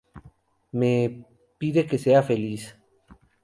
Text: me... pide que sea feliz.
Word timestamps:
me... 0.79 0.93
pide 1.59 1.81
que 1.89 1.99
sea 2.05 2.21
feliz. 2.29 2.63